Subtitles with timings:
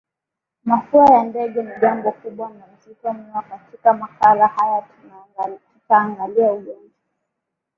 [0.63, 4.87] Mafua ya ndege ni jambo kubwa na zito mno Katika makala haya
[5.75, 6.93] tutaangalia ugonjwa